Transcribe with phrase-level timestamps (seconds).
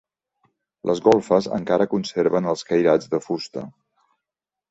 [0.89, 3.67] Les golfes encara conserven els cairats de fusta.